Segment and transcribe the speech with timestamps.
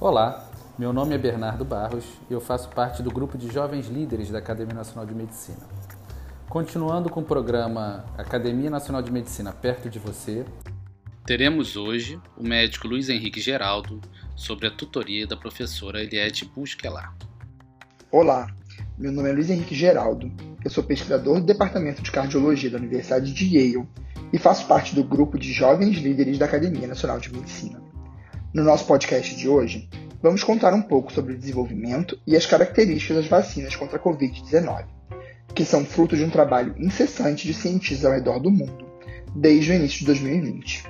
[0.00, 0.48] Olá,
[0.78, 4.38] meu nome é Bernardo Barros e eu faço parte do grupo de jovens líderes da
[4.38, 5.58] Academia Nacional de Medicina.
[6.48, 10.44] Continuando com o programa Academia Nacional de Medicina perto de você,
[11.26, 14.00] teremos hoje o médico Luiz Henrique Geraldo
[14.36, 17.12] sobre a tutoria da professora Eliette Busquelar.
[18.08, 18.54] Olá,
[18.96, 20.30] meu nome é Luiz Henrique Geraldo,
[20.64, 23.88] eu sou pesquisador do Departamento de Cardiologia da Universidade de Yale
[24.32, 27.87] e faço parte do grupo de jovens líderes da Academia Nacional de Medicina.
[28.52, 29.90] No nosso podcast de hoje,
[30.22, 34.86] vamos contar um pouco sobre o desenvolvimento e as características das vacinas contra a Covid-19,
[35.54, 38.86] que são fruto de um trabalho incessante de cientistas ao redor do mundo,
[39.36, 40.82] desde o início de 2020.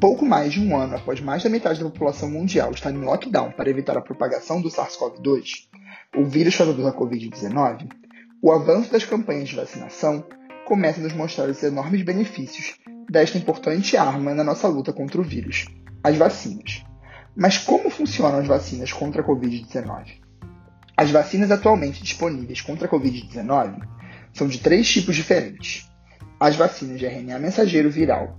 [0.00, 3.52] Pouco mais de um ano após mais da metade da população mundial estar em lockdown
[3.52, 5.66] para evitar a propagação do SARS-CoV-2,
[6.16, 7.90] o vírus causador da Covid-19,
[8.40, 10.24] o avanço das campanhas de vacinação
[10.64, 12.78] começa a nos mostrar os enormes benefícios
[13.10, 15.66] desta importante arma na nossa luta contra o vírus
[16.02, 16.84] as vacinas.
[17.36, 20.20] Mas como funcionam as vacinas contra a Covid-19?
[20.96, 23.80] As vacinas atualmente disponíveis contra a Covid-19
[24.32, 25.88] são de três tipos diferentes:
[26.38, 28.38] as vacinas de RNA mensageiro viral,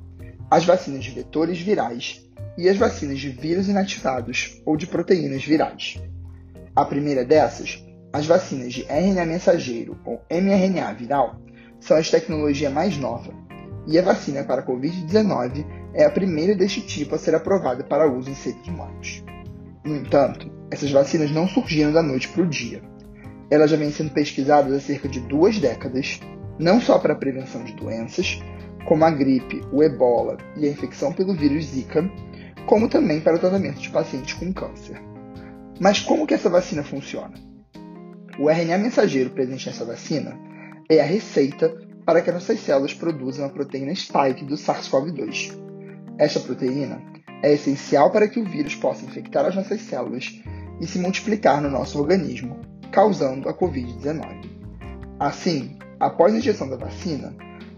[0.50, 2.24] as vacinas de vetores virais
[2.58, 6.02] e as vacinas de vírus inativados ou de proteínas virais.
[6.76, 11.42] A primeira dessas, as vacinas de RNA mensageiro ou mRNA viral,
[11.80, 13.34] são a tecnologia mais nova,
[13.88, 18.12] e a vacina para a Covid-19 é a primeira deste tipo a ser aprovada para
[18.12, 19.24] uso em seres humanos.
[19.84, 22.82] No entanto, essas vacinas não surgiram da noite para o dia.
[23.50, 26.20] Elas já vêm sendo pesquisadas há cerca de duas décadas,
[26.58, 28.42] não só para a prevenção de doenças,
[28.86, 32.10] como a gripe, o ebola e a infecção pelo vírus Zika,
[32.66, 35.02] como também para o tratamento de pacientes com câncer.
[35.80, 37.34] Mas como que essa vacina funciona?
[38.40, 40.38] O RNA mensageiro presente nessa vacina
[40.90, 41.76] é a receita
[42.06, 45.61] para que nossas células produzam a proteína spike do SARS-CoV-2.
[46.18, 47.02] Esta proteína
[47.44, 50.42] é essencial para que o vírus possa infectar as nossas células
[50.80, 52.60] e se multiplicar no nosso organismo,
[52.92, 54.50] causando a Covid-19.
[55.20, 57.36] Assim, após a injeção da vacina,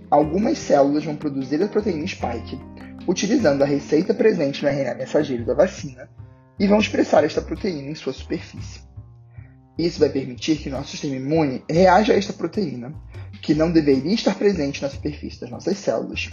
[0.09, 2.59] algumas células vão produzir a proteína spike,
[3.08, 6.09] utilizando a receita presente no RNA mensageiro da vacina,
[6.59, 8.81] e vão expressar esta proteína em sua superfície.
[9.78, 12.94] Isso vai permitir que nosso sistema imune reaja a esta proteína
[13.41, 16.29] que não deveria estar presente na superfície das nossas células,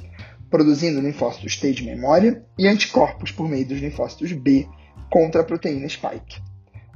[0.50, 4.68] produzindo linfócitos T de memória e anticorpos por meio dos linfócitos B
[5.08, 6.42] contra a proteína spike.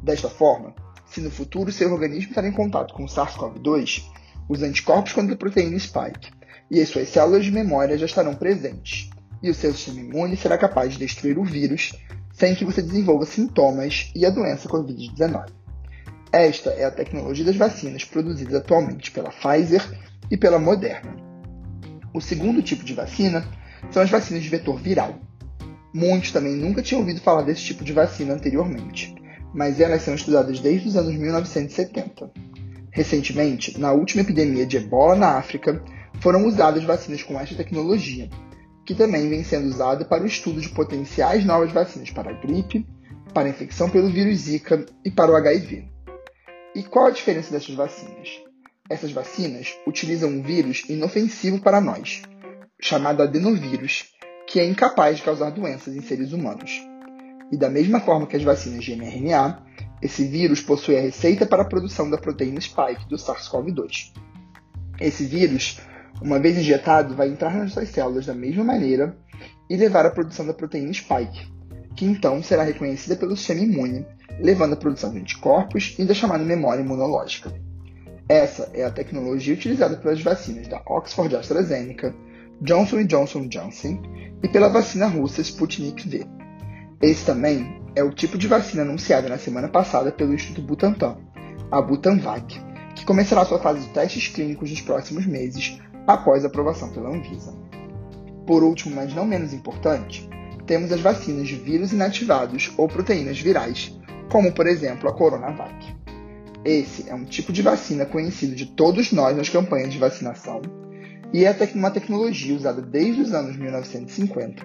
[0.03, 0.75] Desta forma,
[1.07, 4.05] se no futuro seu organismo estar em contato com o SARS-CoV-2,
[4.49, 6.31] os anticorpos contra a proteína spike
[6.71, 9.11] e as suas células de memória já estarão presentes,
[9.43, 11.93] e o seu sistema imune será capaz de destruir o vírus
[12.33, 15.51] sem que você desenvolva sintomas e a doença Covid-19.
[16.33, 19.83] Esta é a tecnologia das vacinas produzidas atualmente pela Pfizer
[20.31, 21.24] e pela Moderna.
[22.15, 23.45] O segundo tipo de vacina
[23.91, 25.19] são as vacinas de vetor viral.
[25.93, 29.13] Muitos também nunca tinham ouvido falar desse tipo de vacina anteriormente,
[29.53, 32.31] mas elas são estudadas desde os anos 1970.
[32.93, 35.83] Recentemente, na última epidemia de ebola na África,
[36.21, 38.31] foram usadas vacinas com esta tecnologia,
[38.87, 42.87] que também vem sendo usada para o estudo de potenciais novas vacinas para a gripe,
[43.33, 45.89] para a infecção pelo vírus Zika e para o HIV.
[46.77, 48.44] E qual a diferença dessas vacinas?
[48.91, 52.21] Essas vacinas utilizam um vírus inofensivo para nós,
[52.79, 54.13] chamado adenovírus,
[54.47, 56.83] que é incapaz de causar doenças em seres humanos.
[57.51, 59.65] E da mesma forma que as vacinas de mRNA,
[60.03, 64.13] esse vírus possui a receita para a produção da proteína spike do SARS-CoV-2.
[65.01, 65.81] Esse vírus,
[66.21, 69.17] uma vez injetado, vai entrar nas nossas células da mesma maneira
[69.71, 71.51] e levar à produção da proteína spike,
[71.97, 74.05] que então será reconhecida pelo sistema imune
[74.39, 77.51] levando à produção de anticorpos e da chamada memória imunológica.
[78.29, 82.15] Essa é a tecnologia utilizada pelas vacinas da Oxford AstraZeneca,
[82.61, 84.03] Johnson Johnson Johnson
[84.43, 86.27] e pela vacina russa Sputnik V.
[87.03, 91.19] Esse também é o tipo de vacina anunciada na semana passada pelo Instituto Butantan,
[91.71, 92.59] a Butanvac,
[92.95, 97.55] que começará sua fase de testes clínicos nos próximos meses após a aprovação pela Anvisa.
[98.47, 100.29] Por último, mas não menos importante,
[100.67, 103.95] temos as vacinas de vírus inativados ou proteínas virais,
[104.31, 105.94] como por exemplo a Coronavac.
[106.65, 110.63] Esse é um tipo de vacina conhecido de todos nós nas campanhas de vacinação
[111.31, 114.65] e é uma tecnologia usada desde os anos 1950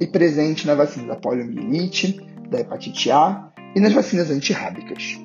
[0.00, 5.18] e presente na vacina da poliomielite, da hepatite A e nas vacinas antirrábicas.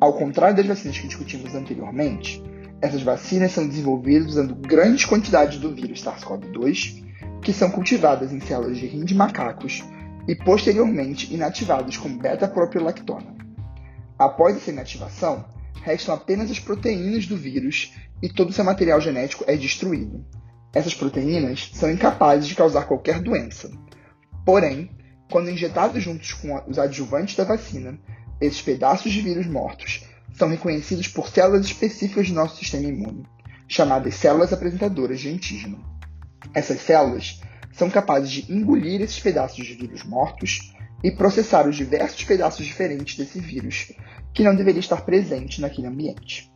[0.00, 2.42] Ao contrário das vacinas que discutimos anteriormente,
[2.80, 7.04] essas vacinas são desenvolvidas usando grandes quantidades do vírus SARS-CoV-2,
[7.42, 9.84] que são cultivadas em células de rim de macacos
[10.26, 13.33] e posteriormente inativados com beta-propiolactona.
[14.18, 15.44] Após essa inativação,
[15.82, 20.24] restam apenas as proteínas do vírus e todo seu material genético é destruído.
[20.72, 23.70] Essas proteínas são incapazes de causar qualquer doença.
[24.44, 24.90] Porém,
[25.30, 27.98] Quando injetados juntos com os adjuvantes da vacina,
[28.40, 33.26] esses pedaços de vírus mortos são reconhecidos por células específicas do nosso sistema imune,
[33.66, 35.82] chamadas células apresentadoras de antígeno.
[36.52, 37.40] Essas células
[37.72, 40.72] são capazes de engolir esses pedaços de vírus mortos
[41.02, 43.92] e processar os diversos pedaços diferentes desse vírus
[44.34, 46.52] que não deveria estar presente naquele ambiente.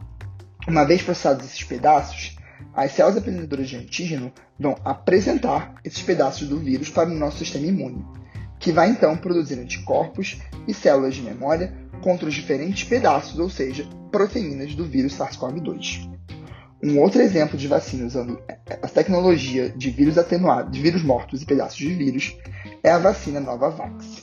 [0.66, 2.36] Uma vez processados esses pedaços,
[2.74, 7.66] as células apresentadoras de antígeno vão apresentar esses pedaços do vírus para o nosso sistema
[7.66, 8.04] imune,
[8.58, 11.72] que vai então produzir anticorpos e células de memória
[12.02, 16.10] contra os diferentes pedaços, ou seja, proteínas do vírus SARS-CoV-2.
[16.82, 21.46] Um outro exemplo de vacina usando a tecnologia de vírus atenuado, de vírus mortos e
[21.46, 22.36] pedaços de vírus,
[22.82, 24.22] é a vacina Novavax.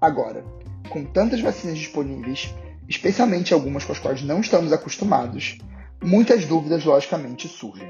[0.00, 0.44] Agora,
[0.90, 2.54] com tantas vacinas disponíveis,
[2.90, 5.58] especialmente algumas com as quais não estamos acostumados,
[6.02, 7.88] muitas dúvidas logicamente surgem.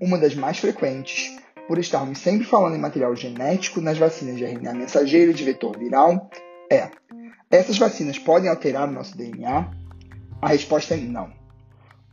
[0.00, 1.36] Uma das mais frequentes,
[1.68, 6.30] por estarmos sempre falando em material genético nas vacinas de RNA mensageiro de vetor viral,
[6.72, 6.90] é:
[7.50, 9.70] essas vacinas podem alterar o nosso DNA?
[10.40, 11.30] A resposta é não.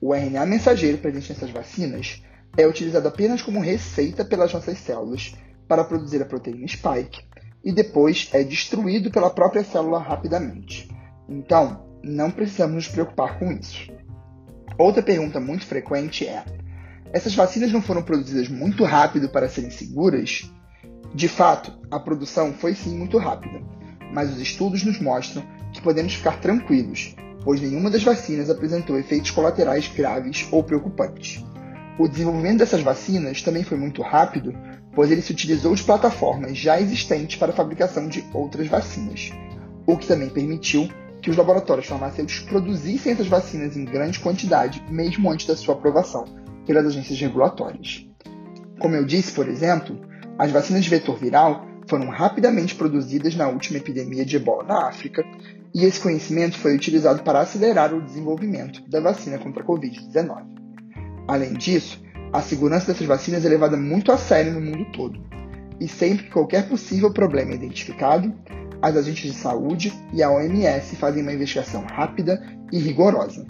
[0.01, 2.21] O RNA mensageiro presente nessas vacinas
[2.57, 5.33] é utilizado apenas como receita pelas nossas células
[5.65, 7.23] para produzir a proteína spike
[7.63, 10.89] e depois é destruído pela própria célula rapidamente.
[11.27, 13.91] Então, não precisamos nos preocupar com isso.
[14.77, 16.45] Outra pergunta muito frequente é:
[17.11, 20.51] essas vacinas não foram produzidas muito rápido para serem seguras?
[21.13, 23.61] De fato, a produção foi sim muito rápida,
[24.13, 25.43] mas os estudos nos mostram
[25.73, 31.43] que podemos ficar tranquilos, pois nenhuma das vacinas apresentou efeitos colaterais graves ou preocupantes.
[31.97, 34.53] O desenvolvimento dessas vacinas também foi muito rápido,
[34.93, 39.31] pois ele se utilizou de plataformas já existentes para a fabricação de outras vacinas,
[39.87, 40.89] o que também permitiu
[41.25, 46.23] que os laboratórios farmacêuticos produzissem essas vacinas em grande quantidade, mesmo antes da sua aprovação
[46.67, 48.07] pelas agências regulatórias.
[48.79, 49.99] Como eu disse, por exemplo,
[50.37, 55.25] as vacinas de vetor viral foram rapidamente produzidas na última epidemia de ebola na África
[55.73, 60.43] e esse conhecimento foi utilizado para acelerar o desenvolvimento da vacina contra a Covid-19.
[61.27, 61.99] Além disso,
[62.31, 65.19] a segurança dessas vacinas é levada muito a sério no mundo todo,
[65.79, 68.31] e sempre que qualquer possível problema é identificado,
[68.85, 72.39] as agentes de saúde e a OMS fazem uma investigação rápida
[72.71, 73.43] e rigorosa.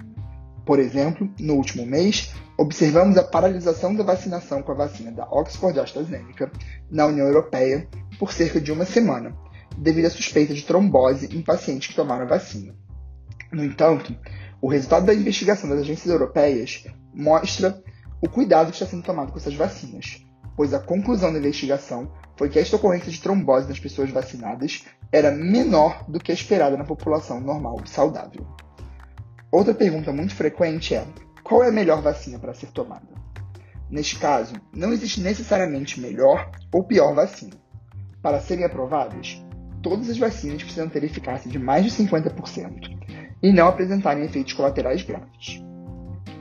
[0.66, 5.78] Por exemplo, no último mês, observamos a paralisação da vacinação com a vacina da Oxford
[5.78, 6.50] AstraZeneca
[6.90, 7.86] na União Europeia
[8.18, 9.36] por cerca de uma semana,
[9.78, 12.74] devido à suspeita de trombose em pacientes que tomaram a vacina.
[13.52, 14.16] No entanto,
[14.62, 17.84] o resultado da investigação das agências europeias mostra
[18.22, 22.50] o cuidado que está sendo tomado com essas vacinas, pois a conclusão da investigação foi
[22.50, 24.84] que esta ocorrência de trombose nas pessoas vacinadas
[25.16, 28.46] era menor do que a esperada na população normal e saudável.
[29.50, 31.06] Outra pergunta muito frequente é:
[31.42, 33.08] qual é a melhor vacina para ser tomada?
[33.90, 37.54] Neste caso, não existe necessariamente melhor ou pior vacina.
[38.22, 39.42] Para serem aprovadas,
[39.82, 42.90] todas as vacinas precisam ter eficácia de mais de 50%
[43.42, 45.64] e não apresentarem efeitos colaterais graves.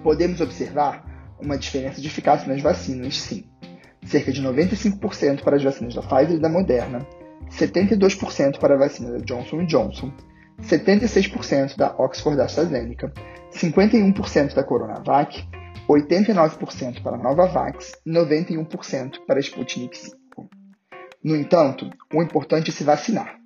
[0.03, 3.45] Podemos observar uma diferença de eficácia nas vacinas, sim.
[4.05, 7.07] Cerca de 95% para as vacinas da Pfizer e da Moderna,
[7.51, 10.13] 72% para a vacina da Johnson Johnson,
[10.63, 13.13] 76% da Oxford AstraZeneca,
[13.53, 15.47] 51% da Coronavac,
[15.89, 20.17] 89% para a Novavax e 91% para a Sputnik V.
[21.23, 23.39] No entanto, o importante é se vacinar.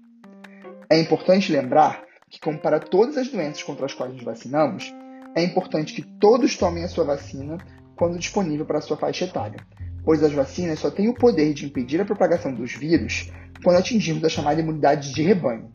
[0.91, 4.93] É importante lembrar que, como para todas as doenças contra as quais nos vacinamos,
[5.35, 7.59] é importante que todos tomem a sua vacina
[7.97, 9.59] quando disponível para a sua faixa etária,
[10.05, 13.31] pois as vacinas só têm o poder de impedir a propagação dos vírus
[13.63, 15.71] quando atingirmos a chamada imunidade de rebanho.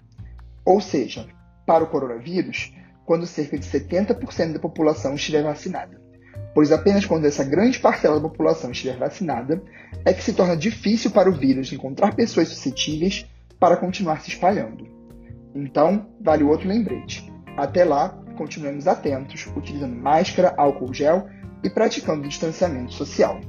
[0.66, 1.28] Ou seja,
[1.66, 2.74] para o coronavírus,
[3.06, 6.04] quando cerca de 70% da população estiver vacinada
[6.54, 9.62] pois apenas quando essa grande parcela da população estiver vacinada
[10.06, 13.26] é que se torna difícil para o vírus encontrar pessoas suscetíveis
[13.60, 14.88] para continuar se espalhando.
[15.56, 17.32] Então, vale outro lembrete.
[17.58, 21.28] Até lá, continuemos atentos, utilizando máscara, álcool gel
[21.64, 23.40] e praticando distanciamento social.